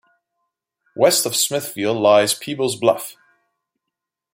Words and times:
West 0.95 1.27
of 1.27 1.35
Smithville 1.35 1.93
lies 1.93 2.33
Peebles 2.33 2.75
Bluff. 2.75 3.15